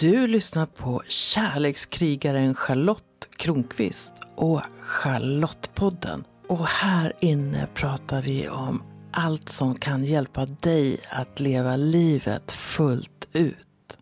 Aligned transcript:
Du 0.00 0.26
lyssnar 0.26 0.66
på 0.66 1.02
kärlekskrigaren 1.08 2.54
Charlotte 2.54 3.28
Kronqvist 3.30 4.14
och 4.34 4.60
Charlottepodden. 4.80 6.24
Och 6.46 6.66
här 6.66 7.12
inne 7.20 7.68
pratar 7.74 8.22
vi 8.22 8.48
om 8.48 8.82
allt 9.12 9.48
som 9.48 9.74
kan 9.74 10.04
hjälpa 10.04 10.46
dig 10.46 11.00
att 11.10 11.40
leva 11.40 11.76
livet 11.76 12.52
fullt 12.52 13.28
ut. 13.32 13.98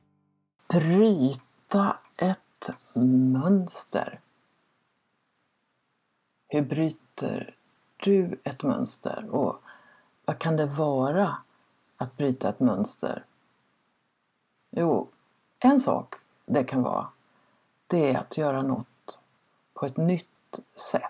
Bryta 0.69 1.97
ett 2.17 2.71
mönster. 3.33 4.21
Hur 6.49 6.63
bryter 6.63 7.54
du 7.97 8.40
ett 8.44 8.63
mönster? 8.63 9.26
Och 9.31 9.63
vad 10.24 10.38
kan 10.38 10.56
det 10.56 10.67
vara 10.67 11.37
att 11.97 12.17
bryta 12.17 12.49
ett 12.49 12.60
mönster? 12.60 13.24
Jo, 14.71 15.10
en 15.67 15.80
sak 15.80 16.14
det 16.46 16.64
kan 16.64 16.83
vara, 16.83 17.06
det 17.87 18.11
är 18.11 18.19
att 18.19 18.38
göra 18.38 18.62
något 18.62 19.19
på 19.75 19.87
ett 19.87 19.97
nytt 19.97 20.61
sätt. 20.91 21.02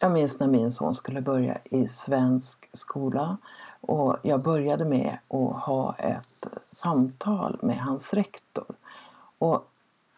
Jag 0.00 0.12
minns 0.12 0.40
när 0.40 0.46
min 0.46 0.70
son 0.70 0.94
skulle 0.94 1.20
börja 1.20 1.58
i 1.64 1.88
svensk 1.88 2.68
skola 2.72 3.36
och 3.80 4.16
jag 4.22 4.42
började 4.42 4.84
med 4.84 5.18
att 5.28 5.62
ha 5.62 5.94
ett 5.94 6.46
samtal 6.70 7.58
med 7.62 7.78
hans 7.78 8.14
rektor. 8.14 8.66
Och 9.38 9.66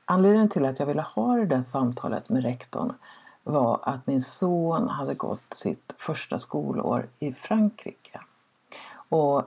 anledningen 0.05 0.49
till 0.49 0.65
att 0.65 0.79
jag 0.79 0.87
ville 0.87 1.03
ha 1.03 1.37
det 1.37 1.47
där 1.47 1.63
samtalet 1.63 2.29
med 2.29 2.43
rektorn 2.43 2.93
var 3.43 3.81
att 3.83 4.07
min 4.07 4.21
son 4.21 4.89
hade 4.89 5.15
gått 5.15 5.55
sitt 5.55 5.95
första 5.97 6.39
skolår 6.39 7.09
i 7.19 7.33
Frankrike. 7.33 8.21
Och 9.09 9.45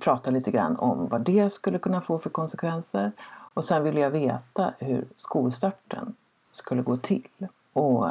prata 0.00 0.30
lite 0.30 0.50
grann 0.50 0.76
om 0.76 1.08
vad 1.08 1.20
det 1.20 1.50
skulle 1.50 1.78
kunna 1.78 2.00
få 2.00 2.18
för 2.18 2.30
konsekvenser. 2.30 3.12
Och 3.54 3.64
sen 3.64 3.84
ville 3.84 4.00
jag 4.00 4.10
veta 4.10 4.72
hur 4.78 5.08
skolstarten 5.16 6.14
skulle 6.52 6.82
gå 6.82 6.96
till. 6.96 7.28
Och 7.72 8.08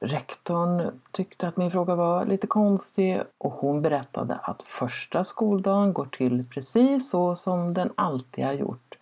rektorn 0.00 1.00
tyckte 1.10 1.48
att 1.48 1.56
min 1.56 1.70
fråga 1.70 1.94
var 1.94 2.26
lite 2.26 2.46
konstig 2.46 3.22
och 3.38 3.52
hon 3.52 3.82
berättade 3.82 4.34
att 4.34 4.62
första 4.62 5.24
skoldagen 5.24 5.92
går 5.92 6.06
till 6.06 6.48
precis 6.48 7.10
så 7.10 7.34
som 7.34 7.74
den 7.74 7.92
alltid 7.94 8.44
har 8.44 8.52
gjort. 8.52 8.98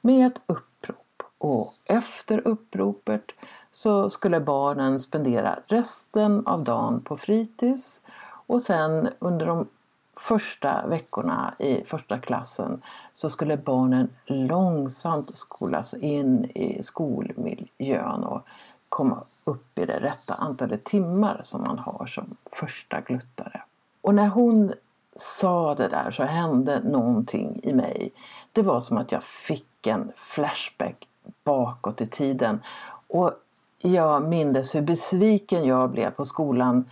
Med 0.00 0.26
ett 0.26 0.40
upprop. 0.46 1.22
Och 1.38 1.72
efter 1.88 2.48
uppropet 2.48 3.24
så 3.72 4.10
skulle 4.10 4.40
barnen 4.40 5.00
spendera 5.00 5.58
resten 5.66 6.46
av 6.46 6.64
dagen 6.64 7.00
på 7.00 7.16
fritids 7.16 8.00
och 8.46 8.62
sen 8.62 9.08
under 9.18 9.46
de 9.46 9.68
första 10.16 10.86
veckorna 10.86 11.54
i 11.58 11.84
första 11.86 12.18
klassen 12.18 12.82
så 13.14 13.30
skulle 13.30 13.56
barnen 13.56 14.08
långsamt 14.26 15.36
skolas 15.36 15.94
in 15.94 16.44
i 16.44 16.82
skolmiljön 16.82 18.24
och 18.24 18.46
komma 18.88 19.24
upp 19.44 19.78
i 19.78 19.86
det 19.86 20.00
rätta 20.00 20.34
antalet 20.34 20.84
timmar 20.84 21.40
som 21.42 21.62
man 21.62 21.78
har 21.78 22.06
som 22.06 22.36
första 22.52 23.00
gluttare. 23.00 23.62
Och 24.00 24.14
när 24.14 24.28
hon 24.28 24.72
sa 25.16 25.74
det 25.74 25.88
där 25.88 26.10
så 26.10 26.22
hände 26.22 26.80
någonting 26.80 27.60
i 27.62 27.72
mig. 27.72 28.12
Det 28.52 28.62
var 28.62 28.80
som 28.80 28.96
att 28.98 29.12
jag 29.12 29.22
fick 29.22 29.86
en 29.86 30.12
flashback 30.16 31.08
bakåt 31.44 32.00
i 32.00 32.06
tiden. 32.06 32.62
Och 33.08 33.32
jag 33.78 34.28
mindes 34.28 34.74
hur 34.74 34.82
besviken 34.82 35.64
jag 35.64 35.90
blev 35.90 36.10
på 36.10 36.24
skolan 36.24 36.84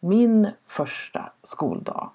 min 0.00 0.50
första 0.66 1.32
skoldag. 1.42 2.10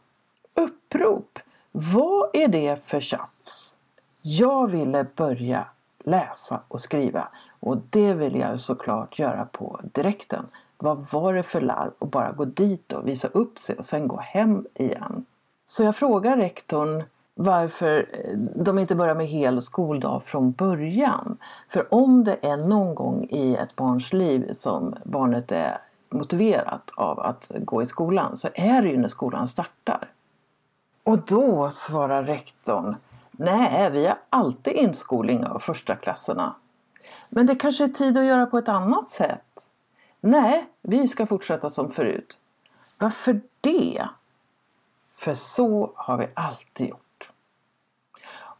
Upprop! 0.59 1.39
Vad 1.71 2.29
är 2.33 2.47
det 2.47 2.85
för 2.85 2.99
tjafs? 2.99 3.75
Jag 4.21 4.67
ville 4.67 5.05
börja 5.15 5.65
läsa 6.03 6.59
och 6.67 6.79
skriva 6.79 7.27
och 7.59 7.77
det 7.89 8.13
ville 8.13 8.37
jag 8.37 8.59
såklart 8.59 9.19
göra 9.19 9.45
på 9.45 9.79
direkten. 9.83 10.45
Vad 10.77 11.09
var 11.11 11.33
det 11.33 11.43
för 11.43 11.61
larv 11.61 11.91
att 11.99 12.11
bara 12.11 12.31
gå 12.31 12.45
dit 12.45 12.93
och 12.93 13.07
visa 13.07 13.27
upp 13.27 13.59
sig 13.59 13.75
och 13.75 13.85
sen 13.85 14.07
gå 14.07 14.17
hem 14.17 14.65
igen? 14.73 15.25
Så 15.65 15.83
jag 15.83 15.95
frågar 15.95 16.37
rektorn 16.37 17.03
varför 17.35 18.05
eh, 18.13 18.37
de 18.37 18.79
inte 18.79 18.95
börjar 18.95 19.15
med 19.15 19.27
hel 19.27 19.61
skoldag 19.61 20.23
från 20.23 20.51
början. 20.51 21.37
För 21.69 21.93
om 21.93 22.23
det 22.23 22.37
är 22.41 22.69
någon 22.69 22.95
gång 22.95 23.27
i 23.29 23.55
ett 23.55 23.75
barns 23.75 24.13
liv 24.13 24.53
som 24.53 24.95
barnet 25.03 25.51
är 25.51 25.77
motiverat 26.09 26.91
av 26.95 27.19
att 27.19 27.51
gå 27.59 27.81
i 27.81 27.85
skolan 27.85 28.37
så 28.37 28.47
är 28.53 28.81
det 28.81 28.89
ju 28.89 28.97
när 28.97 29.07
skolan 29.07 29.47
startar. 29.47 30.09
Och 31.09 31.19
då 31.19 31.69
svarar 31.69 32.23
rektorn 32.23 32.95
Nej, 33.31 33.91
vi 33.91 34.05
har 34.05 34.17
alltid 34.29 34.73
inskolning 34.73 35.45
av 35.45 35.59
första 35.59 35.95
klasserna. 35.95 36.55
Men 37.31 37.45
det 37.45 37.55
kanske 37.55 37.83
är 37.83 37.87
tid 37.87 38.17
att 38.17 38.25
göra 38.25 38.45
på 38.45 38.57
ett 38.57 38.69
annat 38.69 39.09
sätt? 39.09 39.67
Nej, 40.19 40.69
vi 40.81 41.07
ska 41.07 41.25
fortsätta 41.25 41.69
som 41.69 41.89
förut. 41.91 42.37
Varför 42.99 43.41
det? 43.61 44.07
För 45.11 45.33
så 45.33 45.91
har 45.95 46.17
vi 46.17 46.27
alltid 46.33 46.87
gjort. 46.89 47.31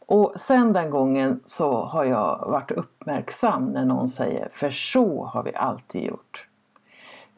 Och 0.06 0.32
sen 0.36 0.72
den 0.72 0.90
gången 0.90 1.40
så 1.44 1.84
har 1.84 2.04
jag 2.04 2.46
varit 2.46 2.70
uppmärksam 2.70 3.64
när 3.66 3.84
någon 3.84 4.08
säger 4.08 4.48
för 4.52 4.70
så 4.70 5.24
har 5.24 5.42
vi 5.42 5.54
alltid 5.54 6.02
gjort. 6.04 6.49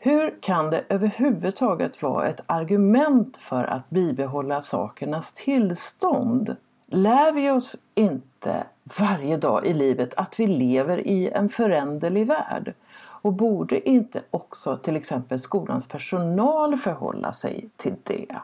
Hur 0.05 0.37
kan 0.41 0.71
det 0.71 0.85
överhuvudtaget 0.89 2.03
vara 2.03 2.29
ett 2.29 2.41
argument 2.47 3.37
för 3.37 3.65
att 3.65 3.91
bibehålla 3.91 4.63
sakernas 4.63 5.35
tillstånd? 5.35 6.57
Lär 6.87 7.33
vi 7.33 7.51
oss 7.51 7.77
inte 7.95 8.65
varje 9.01 9.37
dag 9.37 9.67
i 9.67 9.75
livet 9.75 10.15
att 10.15 10.41
vi 10.41 10.47
lever 10.47 11.07
i 11.07 11.29
en 11.29 11.49
föränderlig 11.49 12.27
värld? 12.27 12.75
Och 13.23 13.33
borde 13.33 13.89
inte 13.89 14.23
också 14.31 14.77
till 14.77 14.97
exempel 14.97 15.41
skolans 15.41 15.89
personal 15.89 16.77
förhålla 16.77 17.33
sig 17.33 17.69
till 17.77 17.95
det? 18.03 18.37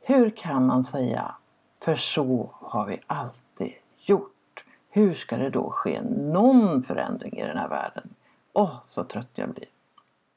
Hur 0.00 0.30
kan 0.30 0.66
man 0.66 0.84
säga 0.84 1.34
för 1.80 1.96
så 1.96 2.50
har 2.52 2.86
vi 2.86 2.98
alltid 3.06 3.72
gjort? 3.96 4.64
Hur 4.90 5.12
ska 5.12 5.36
det 5.36 5.50
då 5.50 5.70
ske 5.70 6.02
någon 6.02 6.82
förändring 6.82 7.38
i 7.38 7.46
den 7.46 7.58
här 7.58 7.68
världen? 7.68 8.08
Åh, 8.52 8.64
oh, 8.64 8.76
så 8.84 9.04
trött 9.04 9.30
jag 9.34 9.48
blir. 9.48 9.73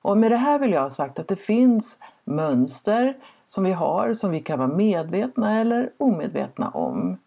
Och 0.07 0.18
med 0.18 0.31
det 0.31 0.38
här 0.38 0.59
vill 0.59 0.72
jag 0.72 0.81
ha 0.81 0.90
sagt 0.90 1.19
att 1.19 1.28
det 1.28 1.35
finns 1.35 2.00
mönster 2.23 3.18
som 3.47 3.63
vi 3.63 3.72
har 3.72 4.13
som 4.13 4.31
vi 4.31 4.40
kan 4.40 4.59
vara 4.59 4.68
medvetna 4.68 5.59
eller 5.59 5.90
omedvetna 5.97 6.69
om. 6.69 7.18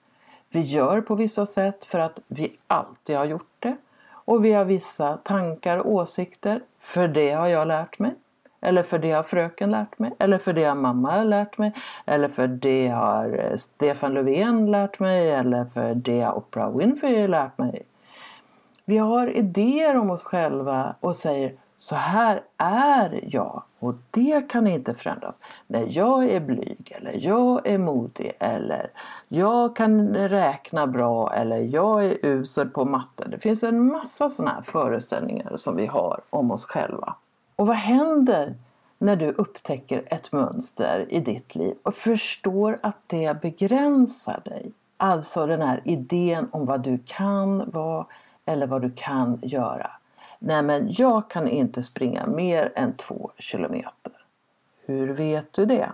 Vi 0.51 0.61
gör 0.61 1.01
på 1.01 1.15
vissa 1.15 1.47
sätt 1.47 1.85
för 1.85 1.99
att 1.99 2.19
vi 2.29 2.51
alltid 2.67 3.17
har 3.17 3.25
gjort 3.25 3.55
det. 3.59 3.77
Och 4.09 4.45
vi 4.45 4.53
har 4.53 4.65
vissa 4.65 5.17
tankar 5.17 5.79
och 5.79 5.93
åsikter, 5.93 6.63
för 6.81 7.09
det 7.09 7.31
har 7.31 7.47
jag 7.47 7.69
lärt 7.69 7.99
mig. 7.99 8.15
Eller 8.61 8.83
för 8.83 8.99
det 8.99 9.13
har 9.13 9.23
fröken 9.23 9.71
lärt 9.71 9.99
mig, 9.99 10.13
eller 10.19 10.39
för 10.39 10.53
det 10.53 10.65
har 10.65 10.75
mamma 10.75 11.25
lärt 11.25 11.59
mig, 11.59 11.73
eller 12.07 12.29
för 12.29 12.47
det 12.47 12.89
har 12.89 13.39
eh, 13.39 13.57
Stefan 13.57 14.15
Löfven 14.15 14.71
lärt 14.71 15.01
mig, 15.01 15.31
eller 15.31 15.65
för 15.65 15.95
det 15.95 16.21
har 16.21 16.37
Oprah 16.39 16.77
Winfrey 16.77 17.29
lärt 17.29 17.59
mig. 17.59 17.83
Vi 18.91 18.99
har 18.99 19.37
idéer 19.37 19.97
om 19.97 20.11
oss 20.11 20.25
själva 20.25 20.95
och 21.01 21.17
säger 21.17 21.53
så 21.77 21.95
här 21.95 22.43
är 22.57 23.21
jag 23.23 23.63
och 23.83 23.95
det 24.11 24.49
kan 24.49 24.67
inte 24.67 24.95
förändras. 24.95 25.39
När 25.67 25.87
jag 25.89 26.25
är 26.25 26.41
blyg 26.41 26.93
eller 26.97 27.27
jag 27.27 27.67
är 27.67 27.79
modig 27.79 28.33
eller 28.39 28.91
jag 29.29 29.77
kan 29.77 30.15
räkna 30.15 30.87
bra 30.87 31.35
eller 31.35 31.57
jag 31.57 32.05
är 32.05 32.27
usel 32.27 32.69
på 32.69 32.85
matte. 32.85 33.29
Det 33.29 33.39
finns 33.39 33.63
en 33.63 33.87
massa 33.87 34.31
sådana 34.31 34.55
här 34.55 34.63
föreställningar 34.63 35.57
som 35.57 35.77
vi 35.77 35.87
har 35.87 36.21
om 36.31 36.51
oss 36.51 36.67
själva. 36.67 37.15
Och 37.57 37.67
vad 37.67 37.77
händer 37.77 38.55
när 38.99 39.17
du 39.17 39.31
upptäcker 39.31 40.03
ett 40.07 40.33
mönster 40.33 41.07
i 41.09 41.21
ditt 41.21 41.55
liv 41.55 41.75
och 41.83 41.95
förstår 41.95 42.79
att 42.83 42.99
det 43.07 43.41
begränsar 43.43 44.41
dig? 44.45 44.73
Alltså 44.97 45.47
den 45.47 45.63
här 45.63 45.81
idén 45.85 46.49
om 46.51 46.67
vad 46.67 46.81
du 46.81 46.99
kan 47.07 47.71
vara 47.71 48.07
eller 48.47 48.67
vad 48.67 48.83
du 48.83 48.91
kan 48.97 49.39
göra. 49.43 49.91
Nej, 50.39 50.63
men 50.63 50.87
jag 50.91 51.31
kan 51.31 51.49
inte 51.49 51.83
springa 51.83 52.27
mer 52.27 52.73
än 52.75 52.93
två 52.97 53.31
kilometer. 53.39 54.13
Hur 54.87 55.09
vet 55.09 55.53
du 55.53 55.67
det? 55.67 55.93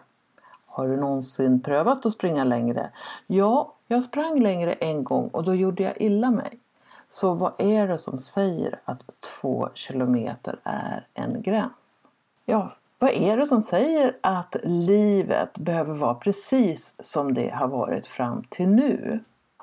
Har 0.68 0.88
du 0.88 0.96
någonsin 0.96 1.60
prövat 1.62 2.06
att 2.06 2.12
springa 2.12 2.44
längre? 2.44 2.90
Ja, 3.26 3.72
jag 3.86 4.02
sprang 4.02 4.42
längre 4.42 4.72
en 4.72 5.04
gång 5.04 5.28
och 5.28 5.44
då 5.44 5.54
gjorde 5.54 5.82
jag 5.82 6.00
illa 6.00 6.30
mig. 6.30 6.58
Så 7.10 7.34
vad 7.34 7.52
är 7.58 7.88
det 7.88 7.98
som 7.98 8.18
säger 8.18 8.78
att 8.84 9.20
två 9.20 9.68
kilometer 9.74 10.58
är 10.64 11.06
en 11.14 11.42
gräns? 11.42 11.72
Ja, 12.44 12.72
vad 12.98 13.10
är 13.10 13.36
det 13.36 13.46
som 13.46 13.62
säger 13.62 14.16
att 14.20 14.56
livet 14.62 15.58
behöver 15.58 15.94
vara 15.94 16.14
precis 16.14 16.96
som 17.00 17.34
det 17.34 17.50
har 17.50 17.68
varit 17.68 18.06
fram 18.06 18.44
till 18.48 18.68
nu? 18.68 19.20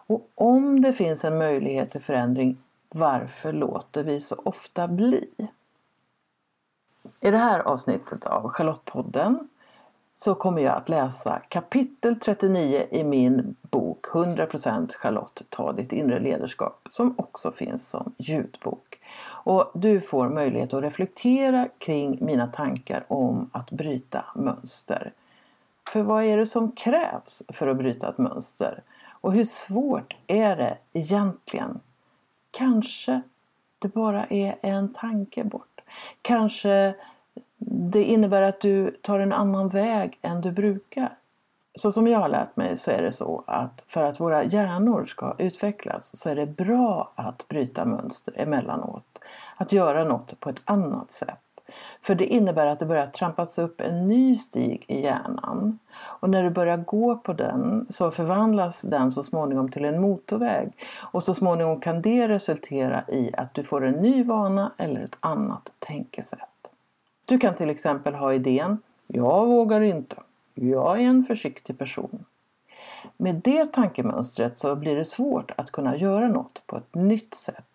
Och 0.07 0.27
om 0.35 0.81
det 0.81 0.93
finns 0.93 1.25
en 1.25 1.37
möjlighet 1.37 1.91
till 1.91 2.01
förändring, 2.01 2.57
varför 2.95 3.51
låter 3.51 4.03
vi 4.03 4.19
så 4.19 4.35
ofta 4.45 4.87
bli? 4.87 5.27
I 7.23 7.31
det 7.31 7.37
här 7.37 7.59
avsnittet 7.59 8.25
av 8.25 8.49
Charlottepodden 8.49 9.49
så 10.13 10.35
kommer 10.35 10.61
jag 10.61 10.75
att 10.75 10.89
läsa 10.89 11.41
kapitel 11.49 12.19
39 12.19 12.87
i 12.91 13.03
min 13.03 13.55
bok 13.61 14.05
100% 14.05 14.93
Charlotte, 14.93 15.41
ta 15.49 15.71
ditt 15.71 15.91
inre 15.91 16.19
ledarskap 16.19 16.87
som 16.89 17.15
också 17.17 17.51
finns 17.51 17.89
som 17.89 18.13
ljudbok. 18.17 18.99
Och 19.25 19.71
du 19.73 20.01
får 20.01 20.29
möjlighet 20.29 20.73
att 20.73 20.83
reflektera 20.83 21.69
kring 21.77 22.25
mina 22.25 22.47
tankar 22.47 23.05
om 23.07 23.49
att 23.53 23.71
bryta 23.71 24.25
mönster. 24.35 25.13
För 25.89 26.01
vad 26.01 26.23
är 26.23 26.37
det 26.37 26.45
som 26.45 26.71
krävs 26.71 27.43
för 27.49 27.67
att 27.67 27.77
bryta 27.77 28.09
ett 28.09 28.17
mönster? 28.17 28.83
Och 29.21 29.33
hur 29.33 29.43
svårt 29.43 30.15
är 30.27 30.55
det 30.55 30.77
egentligen? 30.93 31.79
Kanske 32.57 33.21
det 33.79 33.87
bara 33.87 34.25
är 34.25 34.55
en 34.61 34.93
tanke 34.93 35.43
bort. 35.43 35.81
Kanske 36.21 36.95
det 37.91 38.03
innebär 38.03 38.41
att 38.41 38.61
du 38.61 38.91
tar 39.01 39.19
en 39.19 39.33
annan 39.33 39.69
väg 39.69 40.19
än 40.21 40.41
du 40.41 40.51
brukar. 40.51 41.17
Så 41.75 41.91
som 41.91 42.07
jag 42.07 42.19
har 42.19 42.29
lärt 42.29 42.55
mig 42.55 42.77
så 42.77 42.91
är 42.91 43.01
det 43.01 43.11
så 43.11 43.43
att 43.47 43.83
för 43.87 44.03
att 44.03 44.19
våra 44.19 44.43
hjärnor 44.43 45.05
ska 45.05 45.35
utvecklas 45.37 46.17
så 46.17 46.29
är 46.29 46.35
det 46.35 46.45
bra 46.45 47.13
att 47.15 47.47
bryta 47.47 47.85
mönster 47.85 48.33
emellanåt. 48.37 49.19
Att 49.57 49.71
göra 49.71 50.03
något 50.03 50.39
på 50.39 50.49
ett 50.49 50.61
annat 50.65 51.11
sätt. 51.11 51.42
För 52.01 52.15
det 52.15 52.25
innebär 52.25 52.65
att 52.65 52.79
det 52.79 52.85
börjar 52.85 53.07
trampas 53.07 53.59
upp 53.59 53.81
en 53.81 54.07
ny 54.07 54.35
stig 54.35 54.85
i 54.87 55.01
hjärnan. 55.01 55.79
Och 55.95 56.29
när 56.29 56.43
du 56.43 56.49
börjar 56.49 56.77
gå 56.77 57.17
på 57.17 57.33
den 57.33 57.85
så 57.89 58.11
förvandlas 58.11 58.81
den 58.81 59.11
så 59.11 59.23
småningom 59.23 59.71
till 59.71 59.85
en 59.85 60.01
motorväg. 60.01 60.71
Och 60.97 61.23
så 61.23 61.33
småningom 61.33 61.79
kan 61.79 62.01
det 62.01 62.27
resultera 62.27 63.03
i 63.07 63.31
att 63.37 63.53
du 63.53 63.63
får 63.63 63.85
en 63.85 63.93
ny 63.93 64.23
vana 64.23 64.71
eller 64.77 65.01
ett 65.01 65.17
annat 65.19 65.69
tänkesätt. 65.79 66.39
Du 67.25 67.37
kan 67.37 67.55
till 67.55 67.69
exempel 67.69 68.15
ha 68.15 68.33
idén 68.33 68.77
Jag 69.07 69.45
vågar 69.45 69.81
inte. 69.81 70.15
Jag 70.53 71.01
är 71.01 71.05
en 71.05 71.23
försiktig 71.23 71.77
person. 71.77 72.25
Med 73.17 73.35
det 73.35 73.73
tankemönstret 73.73 74.57
så 74.57 74.75
blir 74.75 74.95
det 74.95 75.05
svårt 75.05 75.51
att 75.57 75.71
kunna 75.71 75.97
göra 75.97 76.27
något 76.27 76.63
på 76.67 76.77
ett 76.77 76.95
nytt 76.95 77.33
sätt. 77.33 77.65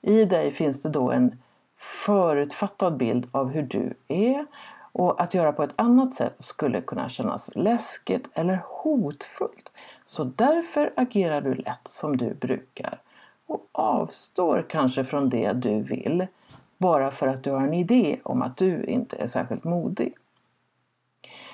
I 0.00 0.24
dig 0.24 0.52
finns 0.52 0.82
det 0.82 0.88
då 0.88 1.10
en 1.10 1.38
förutfattad 1.78 2.96
bild 2.96 3.26
av 3.32 3.48
hur 3.48 3.62
du 3.62 3.94
är 4.08 4.46
och 4.92 5.22
att 5.22 5.34
göra 5.34 5.52
på 5.52 5.62
ett 5.62 5.74
annat 5.76 6.14
sätt 6.14 6.34
skulle 6.38 6.80
kunna 6.80 7.08
kännas 7.08 7.50
läskigt 7.54 8.28
eller 8.34 8.62
hotfullt. 8.64 9.70
Så 10.04 10.24
därför 10.24 10.92
agerar 10.96 11.40
du 11.40 11.54
lätt 11.54 11.88
som 11.88 12.16
du 12.16 12.34
brukar 12.34 13.00
och 13.46 13.66
avstår 13.72 14.66
kanske 14.68 15.04
från 15.04 15.30
det 15.30 15.52
du 15.52 15.82
vill 15.82 16.26
bara 16.78 17.10
för 17.10 17.26
att 17.26 17.44
du 17.44 17.50
har 17.50 17.62
en 17.62 17.74
idé 17.74 18.18
om 18.22 18.42
att 18.42 18.56
du 18.56 18.84
inte 18.84 19.16
är 19.16 19.26
särskilt 19.26 19.64
modig. 19.64 20.14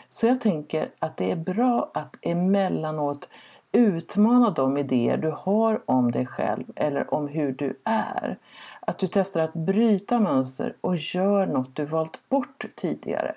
Så 0.08 0.26
jag 0.26 0.40
tänker 0.40 0.88
att 0.98 1.16
det 1.16 1.30
är 1.30 1.36
bra 1.36 1.90
att 1.94 2.16
emellanåt 2.22 3.28
utmana 3.72 4.50
de 4.50 4.76
idéer 4.76 5.16
du 5.16 5.30
har 5.30 5.82
om 5.86 6.12
dig 6.12 6.26
själv 6.26 6.64
eller 6.76 7.14
om 7.14 7.28
hur 7.28 7.52
du 7.52 7.80
är. 7.84 8.38
Att 8.86 8.98
du 8.98 9.06
testar 9.06 9.40
att 9.40 9.54
bryta 9.54 10.20
mönster 10.20 10.76
och 10.80 10.96
gör 10.96 11.46
något 11.46 11.76
du 11.76 11.84
valt 11.84 12.28
bort 12.28 12.66
tidigare. 12.76 13.34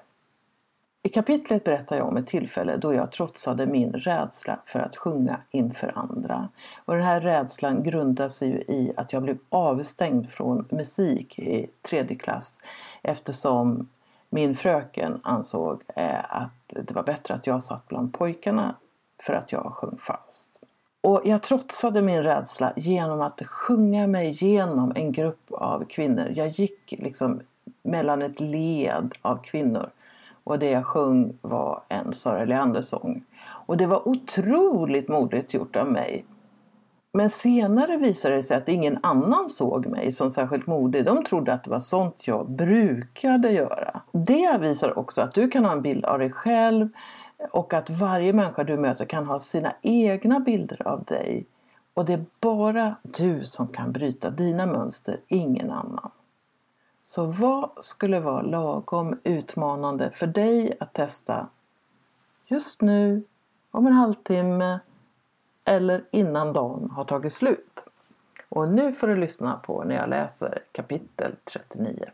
I 1.03 1.09
kapitlet 1.09 1.63
berättar 1.63 1.97
jag 1.97 2.07
om 2.07 2.17
ett 2.17 2.27
tillfälle 2.27 2.77
då 2.77 2.93
jag 2.93 3.11
trotsade 3.11 3.65
min 3.65 3.93
rädsla 3.93 4.59
för 4.65 4.79
att 4.79 4.95
sjunga 4.95 5.41
inför 5.51 5.91
andra. 5.95 6.49
Och 6.85 6.93
den 6.93 7.03
här 7.03 7.21
rädslan 7.21 7.83
grundar 7.83 8.29
sig 8.29 8.49
ju 8.49 8.57
i 8.57 8.93
att 8.97 9.13
jag 9.13 9.23
blev 9.23 9.37
avstängd 9.49 10.29
från 10.29 10.65
musik 10.69 11.39
i 11.39 11.67
tredje 11.81 12.17
klass 12.17 12.57
eftersom 13.01 13.89
min 14.29 14.55
fröken 14.55 15.19
ansåg 15.23 15.83
eh, 15.95 16.35
att 16.41 16.51
det 16.67 16.91
var 16.91 17.03
bättre 17.03 17.33
att 17.33 17.47
jag 17.47 17.63
satt 17.63 17.87
bland 17.87 18.13
pojkarna 18.13 18.75
för 19.23 19.33
att 19.33 19.51
jag 19.51 19.73
sjöng 19.73 19.97
falskt. 19.97 20.56
Och 21.01 21.21
jag 21.25 21.43
trotsade 21.43 22.01
min 22.01 22.23
rädsla 22.23 22.73
genom 22.75 23.21
att 23.21 23.41
sjunga 23.47 24.07
mig 24.07 24.31
genom 24.31 24.91
en 24.95 25.11
grupp 25.11 25.51
av 25.51 25.85
kvinnor. 25.85 26.31
Jag 26.35 26.47
gick 26.47 26.93
liksom 26.97 27.41
mellan 27.83 28.21
ett 28.21 28.39
led 28.39 29.11
av 29.21 29.37
kvinnor 29.37 29.89
och 30.43 30.59
det 30.59 30.69
jag 30.69 30.85
sjöng 30.85 31.33
var 31.41 31.81
en 31.89 32.13
Sara 32.13 32.45
Leander-sång. 32.45 33.23
Och 33.39 33.77
det 33.77 33.85
var 33.85 34.07
otroligt 34.07 35.07
modigt 35.07 35.53
gjort 35.53 35.75
av 35.75 35.91
mig. 35.91 36.25
Men 37.13 37.29
senare 37.29 37.97
visade 37.97 38.35
det 38.35 38.43
sig 38.43 38.57
att 38.57 38.69
ingen 38.69 38.99
annan 39.03 39.49
såg 39.49 39.85
mig 39.85 40.11
som 40.11 40.31
särskilt 40.31 40.67
modig. 40.67 41.05
De 41.05 41.23
trodde 41.23 41.53
att 41.53 41.63
det 41.63 41.69
var 41.69 41.79
sånt 41.79 42.27
jag 42.27 42.51
brukade 42.51 43.51
göra. 43.51 44.01
Det 44.11 44.57
visar 44.59 44.99
också 44.99 45.21
att 45.21 45.33
du 45.33 45.47
kan 45.47 45.65
ha 45.65 45.71
en 45.71 45.81
bild 45.81 46.05
av 46.05 46.19
dig 46.19 46.31
själv 46.31 46.89
och 47.51 47.73
att 47.73 47.89
varje 47.89 48.33
människa 48.33 48.63
du 48.63 48.77
möter 48.77 49.05
kan 49.05 49.25
ha 49.25 49.39
sina 49.39 49.75
egna 49.81 50.39
bilder 50.39 50.87
av 50.87 51.03
dig. 51.03 51.45
Och 51.93 52.05
det 52.05 52.13
är 52.13 52.25
bara 52.39 52.95
du 53.03 53.45
som 53.45 53.67
kan 53.67 53.91
bryta 53.91 54.29
dina 54.29 54.65
mönster, 54.65 55.19
ingen 55.27 55.71
annan. 55.71 56.11
Så 57.03 57.25
vad 57.25 57.69
skulle 57.81 58.19
vara 58.19 58.41
lagom 58.41 59.19
utmanande 59.23 60.11
för 60.11 60.27
dig 60.27 60.77
att 60.79 60.93
testa 60.93 61.47
just 62.47 62.81
nu, 62.81 63.23
om 63.71 63.87
en 63.87 63.93
halvtimme 63.93 64.79
eller 65.65 66.03
innan 66.11 66.53
dagen 66.53 66.89
har 66.89 67.05
tagit 67.05 67.33
slut? 67.33 67.83
Och 68.49 68.69
nu 68.69 68.93
får 68.93 69.07
du 69.07 69.15
lyssna 69.15 69.57
på 69.57 69.83
när 69.83 69.95
jag 69.95 70.09
läser 70.09 70.61
kapitel 70.71 71.35
39. 71.53 72.09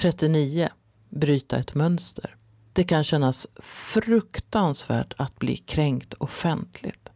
39. 0.00 0.68
Bryta 1.08 1.56
ett 1.56 1.74
mönster. 1.74 2.35
Det 2.76 2.84
kan 2.84 3.04
kännas 3.04 3.46
fruktansvärt 3.60 5.14
att 5.16 5.38
bli 5.38 5.56
kränkt 5.56 6.14
offentligt. 6.14 7.08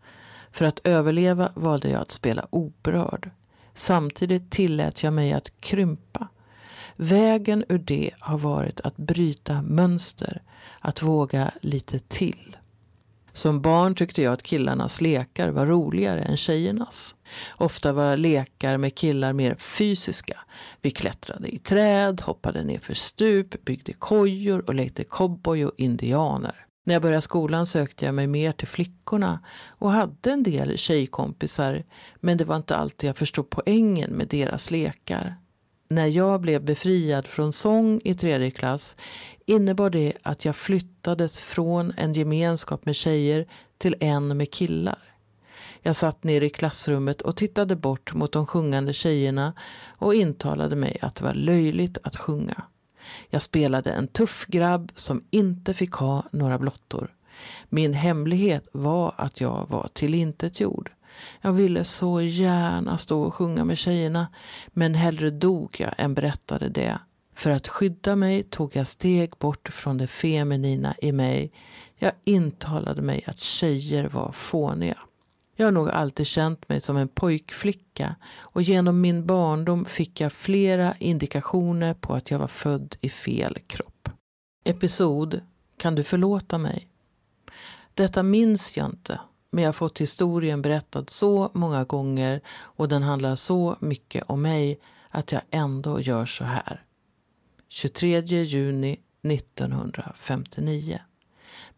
För 0.52 0.64
att 0.64 0.80
överleva 0.84 1.52
valde 1.54 1.88
jag 1.88 2.00
att 2.00 2.10
spela 2.10 2.46
oberörd. 2.50 3.30
Samtidigt 3.74 4.50
tillät 4.50 5.02
jag 5.02 5.12
mig 5.12 5.32
att 5.32 5.60
krympa 5.60 6.28
Vägen 6.96 7.64
ur 7.68 7.78
det 7.78 8.10
har 8.18 8.38
varit 8.38 8.80
att 8.80 8.96
bryta 8.96 9.62
mönster, 9.62 10.42
att 10.80 11.02
våga 11.02 11.50
lite 11.60 11.98
till. 11.98 12.56
Som 13.40 13.60
barn 13.60 13.94
tyckte 13.94 14.22
jag 14.22 14.32
att 14.32 14.42
killarnas 14.42 15.00
lekar 15.00 15.48
var 15.48 15.66
roligare 15.66 16.22
än 16.22 16.36
tjejernas. 16.36 17.16
Ofta 17.56 17.92
var 17.92 18.16
lekar 18.16 18.76
med 18.76 18.94
killar 18.94 19.32
mer 19.32 19.54
fysiska. 19.54 20.40
Vi 20.80 20.90
klättrade 20.90 21.54
i 21.54 21.58
träd, 21.58 22.20
hoppade 22.20 22.64
ner 22.64 22.78
för 22.78 22.94
stup, 22.94 23.64
byggde 23.64 23.92
kojor 23.92 24.64
och 24.66 24.74
lekte 24.74 25.04
cowboy 25.04 25.66
och 25.66 25.72
indianer. 25.76 26.66
När 26.84 26.94
jag 26.94 27.02
började 27.02 27.20
skolan 27.20 27.66
sökte 27.66 28.04
jag 28.04 28.14
mig 28.14 28.26
mer 28.26 28.52
till 28.52 28.68
flickorna 28.68 29.40
och 29.68 29.90
hade 29.90 30.32
en 30.32 30.42
del 30.42 30.78
tjejkompisar 30.78 31.82
men 32.20 32.36
det 32.36 32.44
var 32.44 32.56
inte 32.56 32.76
alltid 32.76 33.08
jag 33.08 33.16
förstod 33.16 33.50
poängen 33.50 34.10
med 34.10 34.28
deras 34.28 34.70
lekar 34.70 35.36
när 35.90 36.06
jag 36.06 36.40
blev 36.40 36.64
befriad 36.64 37.26
från 37.26 37.52
sång 37.52 38.00
i 38.04 38.14
tredje 38.14 38.50
klass 38.50 38.96
innebar 39.50 39.90
det 39.90 40.12
att 40.22 40.44
jag 40.44 40.56
flyttades 40.56 41.38
från 41.38 41.92
en 41.96 42.12
gemenskap 42.12 42.86
med 42.86 42.96
tjejer 42.96 43.46
till 43.78 43.96
en 44.00 44.36
med 44.36 44.50
killar. 44.50 44.98
Jag 45.82 45.96
satt 45.96 46.24
ner 46.24 46.40
i 46.40 46.50
klassrummet 46.50 47.22
och 47.22 47.36
tittade 47.36 47.76
bort 47.76 48.14
mot 48.14 48.32
de 48.32 48.46
sjungande 48.46 48.92
tjejerna 48.92 49.52
och 49.98 50.14
intalade 50.14 50.76
mig 50.76 50.98
att 51.02 51.14
det 51.14 51.24
var 51.24 51.34
löjligt 51.34 51.98
att 52.02 52.16
sjunga. 52.16 52.62
Jag 53.30 53.42
spelade 53.42 53.90
en 53.90 54.08
tuff 54.08 54.46
grabb 54.46 54.92
som 54.94 55.24
inte 55.30 55.74
fick 55.74 55.92
ha 55.92 56.24
några 56.30 56.58
blottor. 56.58 57.14
Min 57.68 57.94
hemlighet 57.94 58.68
var 58.72 59.14
att 59.16 59.40
jag 59.40 59.66
var 59.68 59.88
tillintetgjord. 59.92 60.90
Jag 61.40 61.52
ville 61.52 61.84
så 61.84 62.20
gärna 62.20 62.98
stå 62.98 63.22
och 63.22 63.34
sjunga 63.34 63.64
med 63.64 63.78
tjejerna, 63.78 64.28
men 64.66 64.94
hellre 64.94 65.30
dog 65.30 65.76
jag 65.78 65.94
än 65.98 66.14
berättade 66.14 66.68
det. 66.68 66.98
För 67.40 67.50
att 67.50 67.68
skydda 67.68 68.16
mig 68.16 68.42
tog 68.42 68.76
jag 68.76 68.86
steg 68.86 69.30
bort 69.38 69.68
från 69.68 69.98
det 69.98 70.06
feminina 70.06 70.94
i 70.98 71.12
mig. 71.12 71.52
Jag 71.96 72.12
intalade 72.24 73.02
mig 73.02 73.24
att 73.26 73.38
tjejer 73.38 74.08
var 74.08 74.32
fåniga. 74.32 74.98
Jag 75.56 75.66
har 75.66 75.72
nog 75.72 75.90
alltid 75.90 76.26
känt 76.26 76.68
mig 76.68 76.80
som 76.80 76.96
en 76.96 77.08
pojkflicka 77.08 78.16
och 78.38 78.62
genom 78.62 79.00
min 79.00 79.26
barndom 79.26 79.84
fick 79.84 80.20
jag 80.20 80.32
flera 80.32 80.94
indikationer 80.98 81.94
på 81.94 82.14
att 82.14 82.30
jag 82.30 82.38
var 82.38 82.48
född 82.48 82.96
i 83.00 83.08
fel 83.08 83.58
kropp. 83.66 84.08
Episod 84.64 85.40
Kan 85.76 85.94
du 85.94 86.02
förlåta 86.02 86.58
mig? 86.58 86.88
Detta 87.94 88.22
minns 88.22 88.76
jag 88.76 88.86
inte 88.86 89.20
men 89.50 89.64
jag 89.64 89.68
har 89.68 89.72
fått 89.72 90.00
historien 90.00 90.62
berättad 90.62 91.04
så 91.08 91.50
många 91.54 91.84
gånger 91.84 92.40
och 92.50 92.88
den 92.88 93.02
handlar 93.02 93.34
så 93.34 93.76
mycket 93.80 94.24
om 94.26 94.42
mig 94.42 94.80
att 95.08 95.32
jag 95.32 95.42
ändå 95.50 96.00
gör 96.00 96.26
så 96.26 96.44
här. 96.44 96.84
23 97.72 98.20
juni 98.44 99.00
1959. 99.22 100.98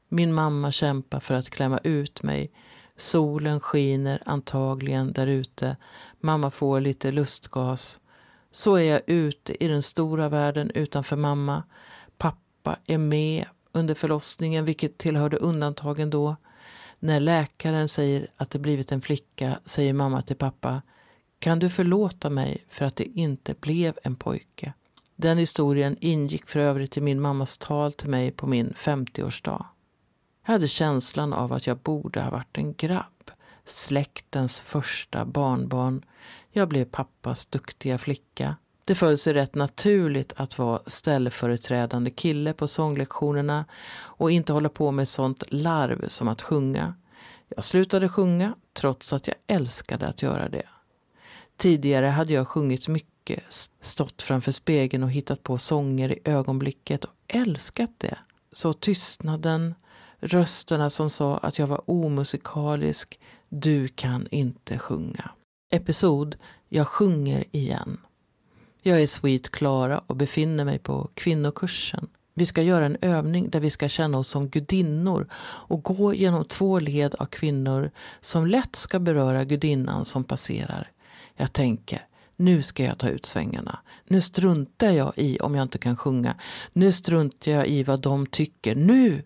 Min 0.09 0.33
mamma 0.33 0.73
kämpar 0.73 1.21
för 1.21 1.35
att 1.35 1.51
klämma 1.51 1.79
ut 1.79 2.23
mig. 2.23 2.51
Solen 2.97 3.61
skiner 3.61 4.23
antagligen 4.27 5.13
där 5.13 5.27
ute. 5.27 5.77
Mamma 6.21 6.51
får 6.51 6.81
lite 6.81 7.13
lustgas. 7.13 8.01
Så 8.51 8.77
är 8.77 8.83
jag 8.83 9.01
ute 9.07 9.65
i 9.65 9.69
den 9.69 9.83
stora 9.83 10.29
världen 10.29 10.71
utanför 10.75 11.17
mamma. 11.17 11.63
Pappa 12.19 12.77
är 12.87 12.99
med 12.99 13.47
under 13.73 13.95
förlossningen, 13.95 14.65
vilket 14.65 14.99
tillhörde 14.99 15.37
undantagen 15.37 16.11
då. 16.11 16.37
När 16.99 17.21
läkaren 17.21 17.89
säger 17.89 18.27
att 18.37 18.51
det 18.51 18.59
blivit 18.59 18.93
en 18.93 19.03
flicka 19.03 19.59
säger 19.65 19.93
mamma 19.93 20.23
till 20.23 20.37
pappa 20.37 20.83
Kan 21.39 21.59
du 21.59 21.69
förlåta 21.69 22.31
mig 22.31 22.65
för 22.69 22.85
att 22.85 22.97
det 22.97 23.19
inte 23.19 23.55
blev 23.55 23.99
en 24.03 24.17
pojke? 24.17 24.73
Den 25.23 25.39
historien 25.39 25.97
ingick 26.01 26.49
för 26.49 26.61
övrigt 26.61 26.97
i 26.97 27.01
min 27.01 27.21
mammas 27.21 27.59
tal 27.59 27.93
till 27.93 28.09
mig 28.09 28.31
på 28.31 28.47
min 28.47 28.73
50-årsdag. 28.77 29.65
Jag 30.47 30.53
hade 30.53 30.69
känslan 30.69 31.33
av 31.33 31.53
att 31.53 31.67
jag 31.67 31.79
borde 31.79 32.21
ha 32.21 32.31
varit 32.31 32.59
en 32.59 32.75
grabb, 32.75 33.31
släktens 33.65 34.63
första 34.63 35.25
barnbarn. 35.25 36.05
Jag 36.51 36.69
blev 36.69 36.85
pappas 36.85 37.47
duktiga 37.47 37.99
flicka. 37.99 38.57
Det 38.85 38.95
föll 38.95 39.19
sig 39.19 39.33
rätt 39.33 39.55
naturligt 39.55 40.33
att 40.37 40.59
vara 40.59 40.81
ställföreträdande 40.87 42.11
kille 42.11 42.53
på 42.53 42.67
sånglektionerna 42.67 43.65
och 43.95 44.31
inte 44.31 44.53
hålla 44.53 44.69
på 44.69 44.91
med 44.91 45.09
sånt 45.09 45.43
larv 45.49 46.09
som 46.09 46.29
att 46.29 46.43
sjunga. 46.43 46.95
Jag 47.49 47.65
slutade 47.65 48.09
sjunga 48.09 48.55
trots 48.73 49.13
att 49.13 49.27
jag 49.27 49.37
älskade 49.47 50.07
att 50.07 50.23
göra 50.23 50.49
det. 50.49 50.67
Tidigare 51.57 52.07
hade 52.07 52.33
jag 52.33 52.49
sjungit 52.49 52.89
mycket, 52.89 53.12
stått 53.81 54.23
framför 54.23 54.53
spegeln 54.53 55.03
och 55.03 55.11
hittat 55.11 55.43
på 55.43 55.59
sånger 55.59 56.13
i 56.13 56.19
ögonblicket 56.25 57.05
och 57.05 57.13
älskat 57.29 57.91
det. 57.99 58.19
Så 58.53 58.73
tystnaden, 58.73 59.75
rösterna 60.21 60.91
som 60.91 61.11
sa 61.11 61.37
att 61.37 61.59
jag 61.59 61.67
var 61.67 61.91
omusikalisk, 61.91 63.21
du 63.49 63.89
kan 63.89 64.29
inte 64.31 64.79
sjunga. 64.79 65.31
Episod 65.71 66.37
Jag 66.69 66.89
sjunger 66.89 67.45
igen. 67.51 67.99
Jag 68.83 69.03
är 69.03 69.07
Sweet 69.07 69.51
Klara 69.51 69.99
och 70.07 70.17
befinner 70.17 70.65
mig 70.65 70.79
på 70.79 71.11
kvinnokursen. 71.15 72.09
Vi 72.35 72.47
ska 72.47 72.63
göra 72.63 72.87
en 72.87 72.97
övning 73.01 73.51
där 73.51 73.61
vi 73.61 73.71
ska 73.71 73.89
känna 73.89 74.19
oss 74.19 74.29
som 74.29 74.49
gudinnor 74.49 75.27
och 75.43 75.83
gå 75.83 76.15
genom 76.15 76.45
två 76.45 76.79
led 76.79 77.15
av 77.15 77.27
kvinnor 77.27 77.91
som 78.21 78.47
lätt 78.47 78.77
ska 78.77 78.99
beröra 78.99 79.45
gudinnan 79.45 80.05
som 80.05 80.25
passerar. 80.25 80.91
Jag 81.37 81.53
tänker, 81.53 82.07
nu 82.37 82.63
ska 82.63 82.85
jag 82.85 82.99
ta 82.99 83.09
ut 83.09 83.27
svängarna. 83.27 83.79
Nu 84.05 84.21
struntar 84.21 84.91
jag 84.91 85.13
i 85.17 85.39
om 85.39 85.55
jag 85.55 85.63
inte 85.63 85.79
kan 85.79 85.97
sjunga. 85.97 86.35
Nu 86.73 86.93
struntar 86.93 87.53
jag 87.53 87.69
i 87.69 87.83
vad 87.83 88.01
de 88.01 88.27
tycker. 88.27 88.75
Nu! 88.75 89.23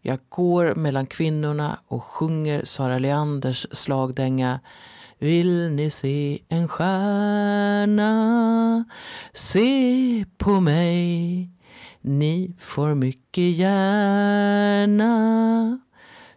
Jag 0.00 0.18
går 0.28 0.74
mellan 0.74 1.06
kvinnorna 1.06 1.78
och 1.88 2.04
sjunger 2.04 2.64
Sara 2.64 2.98
Leanders 2.98 3.66
slagdänga 3.72 4.60
vill 5.24 5.70
ni 5.70 5.90
se 5.90 6.38
en 6.48 6.68
stjärna? 6.68 8.04
Se 9.32 10.24
på 10.38 10.60
mig. 10.60 11.50
Ni 12.00 12.56
får 12.58 12.94
mycket 12.94 13.56
gärna. 13.56 15.00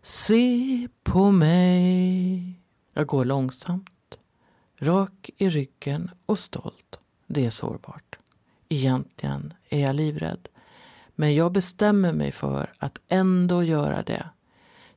Se 0.01 0.87
på 1.03 1.31
mig. 1.31 2.53
Jag 2.93 3.07
går 3.07 3.25
långsamt, 3.25 3.89
rak 4.79 5.29
i 5.37 5.49
ryggen 5.49 6.11
och 6.25 6.39
stolt. 6.39 6.99
Det 7.27 7.45
är 7.45 7.49
sårbart. 7.49 8.17
Egentligen 8.69 9.53
är 9.69 9.79
jag 9.79 9.95
livrädd. 9.95 10.47
Men 11.15 11.35
jag 11.35 11.51
bestämmer 11.51 12.13
mig 12.13 12.31
för 12.31 12.73
att 12.77 12.99
ändå 13.07 13.63
göra 13.63 14.03
det. 14.03 14.29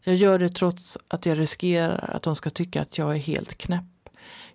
Jag 0.03 0.15
gör 0.15 0.39
det 0.39 0.49
trots 0.49 0.99
att 1.09 1.27
jag 1.27 1.39
riskerar 1.39 2.11
att 2.17 2.23
de 2.23 2.37
ska 2.37 2.51
tycka 2.51 2.83
att 2.83 2.99
jag 2.99 3.15
är 3.15 3.19
helt 3.19 3.59
knäpp. 3.59 3.85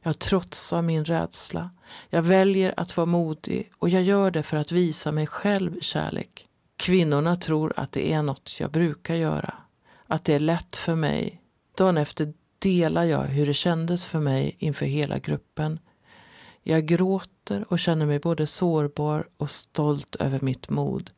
Jag 0.02 0.20
trotsar 0.20 0.82
min 0.82 1.06
rädsla. 1.06 1.70
Jag 2.10 2.22
väljer 2.22 2.74
att 2.78 2.98
vara 2.98 3.06
modig 3.06 3.70
och 3.78 3.90
jag 3.90 4.04
gör 4.04 4.32
det 4.32 4.44
för 4.44 4.58
att 4.58 4.72
visa 4.72 5.12
mig 5.12 5.28
själv 5.28 5.80
kärlek. 5.82 6.48
Kvinnorna 6.78 7.36
tror 7.36 7.74
att 7.76 7.92
det 7.92 8.14
är 8.14 8.22
något 8.22 8.60
jag 8.60 8.72
brukar 8.72 9.16
göra. 9.16 9.54
Att 10.08 10.26
det 10.26 10.34
är 10.34 10.40
lätt 10.40 10.76
för 10.76 10.96
mig. 10.96 11.42
Dagen 11.78 11.98
efter 11.98 12.34
delar 12.66 13.04
jag 13.04 13.24
hur 13.24 13.46
det 13.46 13.54
kändes 13.54 14.06
för 14.06 14.20
mig 14.20 14.56
inför 14.60 14.86
hela 14.86 15.20
gruppen. 15.20 15.80
Jag 16.64 16.86
gråter 16.86 17.66
och 17.70 17.80
känner 17.80 18.06
mig 18.06 18.20
både 18.20 18.48
sårbar 18.48 19.28
och 19.38 19.50
stolt 19.50 20.16
över 20.16 20.40
mitt 20.42 20.70
mod. 20.70 21.10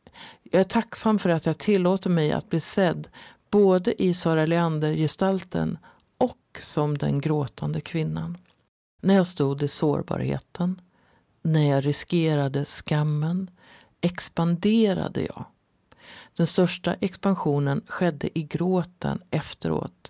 Jag 0.42 0.60
är 0.60 0.64
tacksam 0.64 1.18
för 1.18 1.30
att 1.30 1.46
jag 1.46 1.58
tillåter 1.58 2.10
mig 2.10 2.32
att 2.32 2.50
bli 2.50 2.60
sedd 2.60 3.08
både 3.50 4.02
i 4.02 4.14
Sara 4.14 4.46
Leander-gestalten 4.46 5.78
och 6.18 6.58
som 6.58 6.98
den 6.98 7.20
gråtande 7.20 7.80
kvinnan. 7.80 8.38
När 9.00 9.14
jag 9.14 9.26
stod 9.26 9.62
i 9.62 9.68
sårbarheten, 9.68 10.80
när 11.42 11.70
jag 11.70 11.86
riskerade 11.86 12.64
skammen, 12.64 13.50
expanderade 14.00 15.20
jag. 15.20 15.44
Den 16.36 16.46
största 16.46 16.94
expansionen 16.94 17.82
skedde 17.86 18.38
i 18.38 18.42
gråten 18.42 19.22
efteråt. 19.30 20.07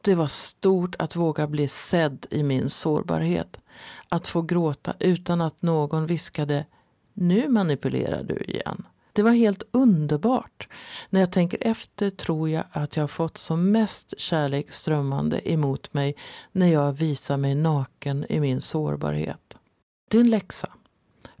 Det 0.00 0.14
var 0.14 0.26
stort 0.26 0.94
att 0.98 1.16
våga 1.16 1.46
bli 1.46 1.68
sedd 1.68 2.26
i 2.30 2.42
min 2.42 2.70
sårbarhet. 2.70 3.60
Att 4.08 4.26
få 4.26 4.42
gråta 4.42 4.94
utan 4.98 5.40
att 5.40 5.62
någon 5.62 6.06
viskade 6.06 6.66
Nu 7.12 7.48
manipulerar 7.48 8.22
du 8.22 8.36
igen. 8.36 8.86
Det 9.12 9.22
var 9.22 9.32
helt 9.32 9.62
underbart. 9.70 10.68
När 11.10 11.20
jag 11.20 11.32
tänker 11.32 11.58
efter 11.60 12.10
tror 12.10 12.48
jag 12.48 12.64
att 12.70 12.96
jag 12.96 13.10
fått 13.10 13.38
som 13.38 13.70
mest 13.70 14.20
kärlek 14.20 14.72
strömmande 14.72 15.52
emot 15.52 15.94
mig 15.94 16.14
när 16.52 16.66
jag 16.66 16.92
visar 16.92 17.36
mig 17.36 17.54
naken 17.54 18.26
i 18.28 18.40
min 18.40 18.60
sårbarhet. 18.60 19.56
Din 20.10 20.30
läxa. 20.30 20.68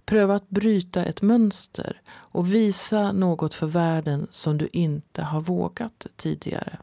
Pröva 0.04 0.34
att 0.34 0.48
bryta 0.48 1.04
ett 1.04 1.22
mönster 1.22 2.00
och 2.08 2.54
visa 2.54 3.12
något 3.12 3.54
för 3.54 3.66
världen 3.66 4.26
som 4.30 4.58
du 4.58 4.68
inte 4.72 5.22
har 5.22 5.40
vågat 5.40 6.06
tidigare. 6.16 6.78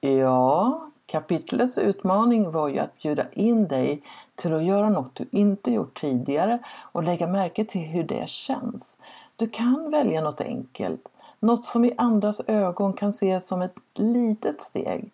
Ja, 0.00 0.80
Kapitlets 1.06 1.78
utmaning 1.78 2.50
var 2.50 2.68
ju 2.68 2.78
att 2.78 2.98
bjuda 3.02 3.32
in 3.32 3.68
dig 3.68 4.02
till 4.34 4.54
att 4.54 4.64
göra 4.64 4.88
något 4.88 5.14
du 5.14 5.26
inte 5.30 5.72
gjort 5.72 6.00
tidigare 6.00 6.58
och 6.92 7.04
lägga 7.04 7.26
märke 7.26 7.64
till 7.64 7.80
hur 7.80 8.04
det 8.04 8.28
känns. 8.28 8.98
Du 9.36 9.48
kan 9.48 9.90
välja 9.90 10.20
något 10.20 10.40
enkelt, 10.40 11.08
något 11.40 11.64
som 11.64 11.84
i 11.84 11.94
andras 11.96 12.40
ögon 12.46 12.92
kan 12.92 13.10
ses 13.10 13.48
som 13.48 13.62
ett 13.62 13.76
litet 13.94 14.62
steg, 14.62 15.10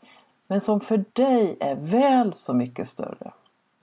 men 0.48 0.60
som 0.60 0.80
för 0.80 1.04
dig 1.12 1.56
är 1.60 1.74
väl 1.74 2.32
så 2.32 2.54
mycket 2.54 2.88
större. 2.88 3.32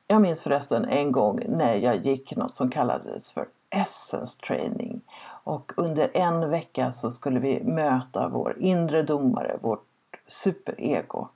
Jag 0.07 0.21
minns 0.21 0.41
förresten 0.41 0.85
en 0.85 1.11
gång 1.11 1.39
när 1.47 1.75
jag 1.75 2.05
gick 2.05 2.35
något 2.35 2.55
som 2.55 2.69
kallades 2.69 3.31
för 3.31 3.45
Essence 3.69 4.41
Training 4.41 5.01
och 5.43 5.71
under 5.77 6.09
en 6.13 6.49
vecka 6.49 6.91
så 6.91 7.11
skulle 7.11 7.39
vi 7.39 7.63
möta 7.63 8.29
vår 8.29 8.57
inre 8.59 9.03
domare, 9.03 9.57
vårt 9.61 9.85
superego. 10.33 11.27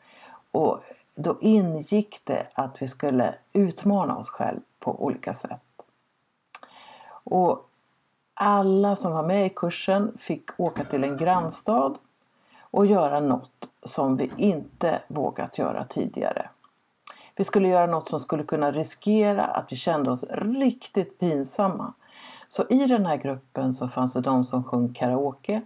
Och 0.51 0.79
då 1.15 1.37
ingick 1.41 2.21
det 2.23 2.47
att 2.53 2.81
vi 2.81 2.87
skulle 2.87 3.35
utmana 3.53 4.17
oss 4.17 4.29
själva 4.29 4.61
på 4.79 5.03
olika 5.03 5.33
sätt. 5.33 5.61
Och 7.29 7.69
alla 8.33 8.95
som 8.95 9.11
var 9.11 9.23
med 9.23 9.45
i 9.45 9.49
kursen 9.49 10.17
fick 10.17 10.59
åka 10.59 10.85
till 10.85 11.03
en 11.03 11.17
grannstad 11.17 11.97
och 12.61 12.85
göra 12.85 13.19
något 13.19 13.69
som 13.83 14.17
vi 14.17 14.31
inte 14.37 14.99
vågat 15.07 15.57
göra 15.57 15.85
tidigare. 15.85 16.49
Vi 17.35 17.43
skulle 17.43 17.67
göra 17.67 17.87
något 17.87 18.09
som 18.09 18.19
skulle 18.19 18.43
kunna 18.43 18.71
riskera 18.71 19.45
att 19.45 19.71
vi 19.71 19.75
kände 19.75 20.11
oss 20.11 20.25
riktigt 20.29 21.19
pinsamma. 21.19 21.93
Så 22.49 22.65
i 22.69 22.85
den 22.85 23.05
här 23.05 23.17
gruppen 23.17 23.73
så 23.73 23.87
fanns 23.87 24.13
det 24.13 24.21
de 24.21 24.45
som 24.45 24.63
sjöng 24.63 24.93
karaoke, 24.93 25.61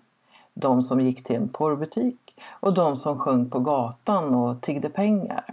de 0.54 0.82
som 0.82 1.00
gick 1.00 1.24
till 1.24 1.36
en 1.36 1.50
porrbutik 1.50 2.21
och 2.50 2.74
de 2.74 2.98
som 2.98 3.20
sjöng 3.20 3.50
på 3.50 3.60
gatan 3.60 4.36
och 4.36 4.62
tiggde 4.62 4.90
pengar. 4.90 5.46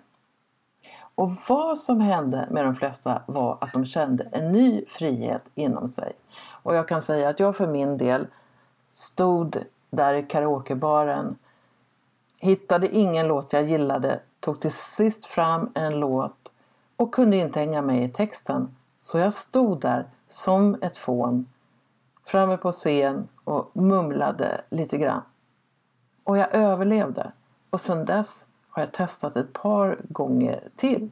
Och 1.15 1.31
vad 1.49 1.79
som 1.79 2.01
hände 2.01 2.49
med 2.51 2.65
de 2.65 2.75
flesta 2.75 3.23
var 3.27 3.59
att 3.61 3.73
de 3.73 3.85
kände 3.85 4.25
en 4.33 4.53
ny 4.53 4.85
frihet 4.87 5.43
inom 5.55 5.89
sig. 5.89 6.13
Och 6.63 6.75
jag 6.75 6.89
kan 6.89 7.03
säga 7.03 7.29
att 7.29 7.41
jag 7.41 7.57
för 7.57 7.67
min 7.69 7.99
del 7.99 8.27
stod 8.93 9.59
där 9.91 10.15
i 10.15 10.23
karaokebaren, 10.23 11.37
hittade 12.39 12.97
ingen 12.97 13.29
låt 13.29 13.53
jag 13.53 13.65
gillade, 13.65 14.21
tog 14.41 14.61
till 14.61 14.71
sist 14.71 15.27
fram 15.27 15.71
en 15.75 16.01
låt 16.01 16.49
och 16.97 17.15
kunde 17.15 17.37
inte 17.37 17.61
hänga 17.61 17.83
med 17.83 18.05
i 18.05 18.09
texten. 18.09 18.77
Så 18.99 19.19
jag 19.19 19.33
stod 19.33 19.81
där 19.81 20.07
som 20.29 20.77
ett 20.83 20.97
fån 20.97 21.47
framme 22.25 22.57
på 22.57 22.73
scen 22.73 23.29
och 23.45 23.77
mumlade 23.77 24.61
lite 24.71 24.99
grann. 24.99 25.23
Och 26.29 26.39
jag 26.39 26.55
överlevde. 26.55 27.33
Och 27.71 27.81
sedan 27.81 28.05
dess 28.05 28.47
har 28.69 28.83
jag 28.83 28.93
testat 28.93 29.37
ett 29.37 29.53
par 29.53 29.99
gånger 30.09 30.69
till. 30.77 31.11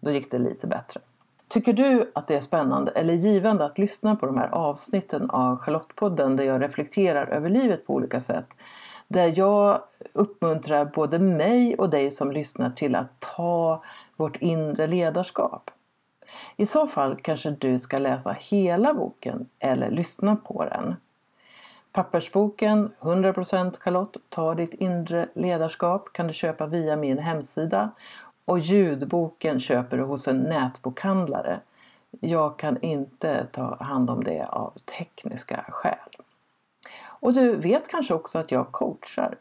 Då 0.00 0.10
gick 0.10 0.30
det 0.30 0.38
lite 0.38 0.66
bättre. 0.66 1.00
Tycker 1.48 1.72
du 1.72 2.10
att 2.14 2.28
det 2.28 2.36
är 2.36 2.40
spännande 2.40 2.90
eller 2.90 3.14
givande 3.14 3.64
att 3.64 3.78
lyssna 3.78 4.16
på 4.16 4.26
de 4.26 4.38
här 4.38 4.48
avsnitten 4.54 5.30
av 5.30 5.58
Charlottepodden 5.58 6.36
där 6.36 6.44
jag 6.44 6.62
reflekterar 6.62 7.26
över 7.26 7.50
livet 7.50 7.86
på 7.86 7.94
olika 7.94 8.20
sätt? 8.20 8.46
Där 9.08 9.32
jag 9.38 9.80
uppmuntrar 10.12 10.84
både 10.84 11.18
mig 11.18 11.76
och 11.76 11.90
dig 11.90 12.10
som 12.10 12.32
lyssnar 12.32 12.70
till 12.70 12.94
att 12.94 13.20
ta 13.20 13.82
vårt 14.16 14.36
inre 14.36 14.86
ledarskap. 14.86 15.70
I 16.56 16.66
så 16.66 16.86
fall 16.86 17.16
kanske 17.22 17.50
du 17.50 17.78
ska 17.78 17.98
läsa 17.98 18.36
hela 18.40 18.94
boken 18.94 19.48
eller 19.58 19.90
lyssna 19.90 20.36
på 20.36 20.64
den. 20.64 20.96
Pappersboken 21.92 22.92
100% 23.00 23.76
Charlotte, 23.78 24.18
ta 24.28 24.54
ditt 24.54 24.74
inre 24.74 25.28
ledarskap 25.34 26.12
kan 26.12 26.26
du 26.26 26.32
köpa 26.32 26.66
via 26.66 26.96
min 26.96 27.18
hemsida 27.18 27.90
och 28.44 28.58
ljudboken 28.58 29.60
köper 29.60 29.96
du 29.96 30.02
hos 30.02 30.28
en 30.28 30.40
nätbokhandlare. 30.40 31.60
Jag 32.20 32.56
kan 32.56 32.82
inte 32.82 33.46
ta 33.52 33.76
hand 33.80 34.10
om 34.10 34.24
det 34.24 34.44
av 34.44 34.72
tekniska 34.84 35.64
skäl. 35.68 35.98
Och 37.04 37.34
du 37.34 37.56
vet 37.56 37.88
kanske 37.88 38.14
också 38.14 38.38
att 38.38 38.52
jag 38.52 38.72
coachar. 38.72 39.38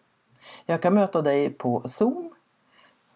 Jag 0.66 0.82
kan 0.82 0.94
möta 0.94 1.22
dig 1.22 1.50
på 1.50 1.82
Zoom. 1.86 2.34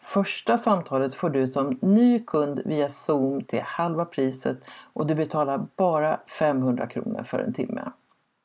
Första 0.01 0.57
samtalet 0.57 1.13
får 1.13 1.29
du 1.29 1.47
som 1.47 1.79
ny 1.81 2.19
kund 2.19 2.61
via 2.65 2.89
Zoom 2.89 3.43
till 3.43 3.61
halva 3.61 4.05
priset 4.05 4.57
och 4.93 5.07
du 5.07 5.15
betalar 5.15 5.67
bara 5.75 6.19
500 6.39 6.87
kronor 6.87 7.23
för 7.23 7.39
en 7.39 7.53
timme. 7.53 7.91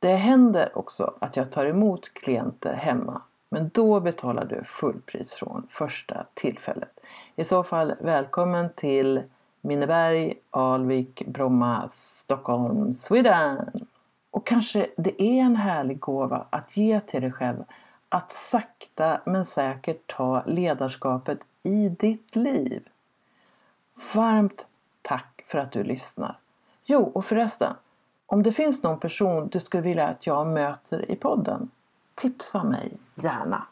Det 0.00 0.16
händer 0.16 0.78
också 0.78 1.14
att 1.18 1.36
jag 1.36 1.52
tar 1.52 1.66
emot 1.66 2.14
klienter 2.14 2.74
hemma 2.74 3.22
men 3.48 3.70
då 3.74 4.00
betalar 4.00 4.44
du 4.44 4.64
fullpris 4.64 5.34
från 5.34 5.66
första 5.70 6.26
tillfället. 6.34 7.00
I 7.36 7.44
så 7.44 7.64
fall 7.64 7.94
välkommen 8.00 8.70
till 8.76 9.22
Minneberg, 9.60 10.34
Alvik, 10.50 11.26
Bromma, 11.26 11.88
Stockholm, 11.88 12.92
Sweden! 12.92 13.86
Och 14.30 14.46
kanske 14.46 14.86
det 14.96 15.22
är 15.22 15.40
en 15.40 15.56
härlig 15.56 16.00
gåva 16.00 16.46
att 16.50 16.76
ge 16.76 17.00
till 17.00 17.22
dig 17.22 17.32
själv 17.32 17.64
att 18.08 18.30
sakta 18.30 19.20
men 19.26 19.44
säkert 19.44 20.06
ta 20.06 20.42
ledarskapet 20.46 21.38
i 21.62 21.88
ditt 21.88 22.36
liv. 22.36 22.88
Varmt 24.14 24.66
tack 25.02 25.44
för 25.46 25.58
att 25.58 25.72
du 25.72 25.84
lyssnar. 25.84 26.38
Jo, 26.86 27.02
och 27.14 27.24
förresten, 27.24 27.74
om 28.30 28.42
det 28.42 28.52
finns 28.52 28.82
någon 28.82 29.00
person 29.00 29.48
du 29.48 29.60
skulle 29.60 29.82
vilja 29.82 30.08
att 30.08 30.26
jag 30.26 30.46
möter 30.46 31.10
i 31.10 31.16
podden, 31.16 31.70
tipsa 32.16 32.64
mig 32.64 32.92
gärna. 33.14 33.64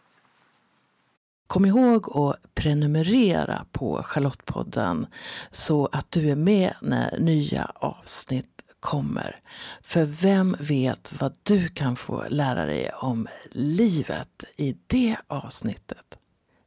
Kom 1.46 1.66
ihåg 1.66 2.16
att 2.16 2.54
prenumerera 2.54 3.66
på 3.72 4.02
Charlottepodden 4.02 5.06
så 5.50 5.88
att 5.92 6.10
du 6.10 6.30
är 6.30 6.36
med 6.36 6.74
när 6.82 7.18
nya 7.18 7.70
avsnitt 7.74 8.62
kommer. 8.80 9.36
För 9.82 10.04
vem 10.04 10.56
vet 10.60 11.12
vad 11.20 11.36
du 11.42 11.68
kan 11.68 11.96
få 11.96 12.24
lära 12.28 12.66
dig 12.66 12.90
om 12.92 13.28
livet 13.50 14.44
i 14.56 14.76
det 14.86 15.16
avsnittet. 15.26 16.17